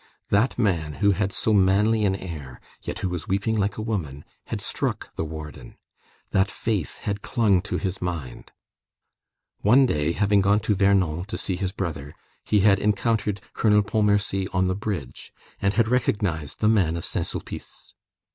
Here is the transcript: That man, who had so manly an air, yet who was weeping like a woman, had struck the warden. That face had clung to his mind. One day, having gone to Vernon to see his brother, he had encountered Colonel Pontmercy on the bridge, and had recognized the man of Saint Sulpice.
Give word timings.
That 0.29 0.57
man, 0.57 0.93
who 0.93 1.11
had 1.11 1.31
so 1.31 1.53
manly 1.53 2.05
an 2.05 2.15
air, 2.15 2.59
yet 2.81 2.97
who 2.97 3.09
was 3.09 3.27
weeping 3.27 3.55
like 3.55 3.77
a 3.77 3.83
woman, 3.83 4.25
had 4.47 4.59
struck 4.59 5.13
the 5.13 5.23
warden. 5.23 5.77
That 6.31 6.49
face 6.49 6.97
had 7.05 7.21
clung 7.21 7.61
to 7.61 7.77
his 7.77 8.01
mind. 8.01 8.51
One 9.59 9.85
day, 9.85 10.13
having 10.13 10.41
gone 10.41 10.59
to 10.61 10.73
Vernon 10.73 11.25
to 11.25 11.37
see 11.37 11.55
his 11.55 11.71
brother, 11.71 12.15
he 12.43 12.61
had 12.61 12.79
encountered 12.79 13.41
Colonel 13.53 13.83
Pontmercy 13.83 14.47
on 14.51 14.67
the 14.67 14.73
bridge, 14.75 15.31
and 15.61 15.75
had 15.75 15.87
recognized 15.87 16.61
the 16.61 16.67
man 16.67 16.95
of 16.97 17.05
Saint 17.05 17.27
Sulpice. 17.27 17.93